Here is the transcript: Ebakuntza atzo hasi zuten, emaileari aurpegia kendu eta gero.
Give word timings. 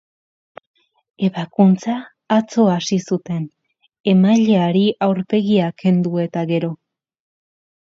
Ebakuntza 1.25 1.95
atzo 2.37 2.65
hasi 2.75 2.99
zuten, 3.09 3.45
emaileari 4.15 4.83
aurpegia 5.09 5.71
kendu 5.85 6.19
eta 6.27 6.49
gero. 6.55 6.75